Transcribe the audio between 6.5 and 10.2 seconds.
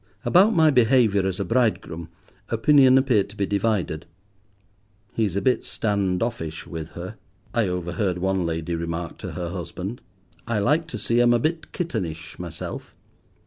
with her," I overheard one lady remark to her husband;